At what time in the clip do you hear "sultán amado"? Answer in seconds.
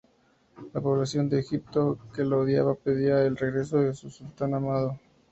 4.09-4.99